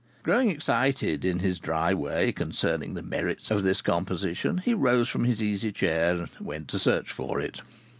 Growing 0.23 0.49
excited, 0.49 1.23
in 1.23 1.37
his 1.41 1.59
dry 1.59 1.93
way, 1.93 2.31
concerning 2.31 2.95
the 2.95 3.03
merits 3.03 3.51
of 3.51 3.61
this 3.61 3.83
composition, 3.83 4.57
he 4.57 4.73
rose 4.73 5.07
from 5.07 5.25
his 5.25 5.43
easy 5.43 5.71
chair 5.71 6.15
and 6.15 6.29
went 6.39 6.67
to 6.67 6.79
search 6.79 7.11
for 7.11 7.39
it. 7.39 7.61